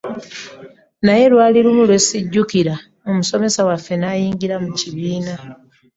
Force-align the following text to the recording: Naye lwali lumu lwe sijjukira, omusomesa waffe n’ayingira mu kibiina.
Naye 1.05 1.25
lwali 1.31 1.59
lumu 1.65 1.83
lwe 1.89 1.97
sijjukira, 2.07 2.75
omusomesa 3.09 3.59
waffe 3.67 3.93
n’ayingira 3.97 4.55
mu 4.63 4.69
kibiina. 4.79 5.33